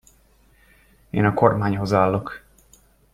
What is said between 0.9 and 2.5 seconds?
Én a kormányhoz állok.